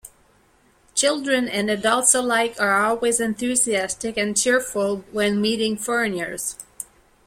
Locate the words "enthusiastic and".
3.19-4.35